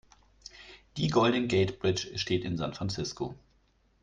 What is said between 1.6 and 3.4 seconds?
Bridge steht in San Francisco.